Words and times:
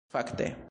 Fakte. 0.09 0.55